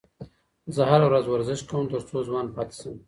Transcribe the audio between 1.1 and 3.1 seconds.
ورزش کوم تر څو ځوان پاتې شم.